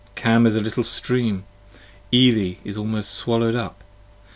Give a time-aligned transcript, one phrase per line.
[0.15, 1.43] Cam is a little stream!
[2.11, 3.83] Ely is almost swallowed up!